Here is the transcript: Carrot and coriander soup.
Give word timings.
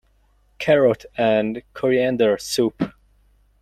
Carrot 0.57 1.05
and 1.15 1.61
coriander 1.75 2.35
soup. 2.39 2.95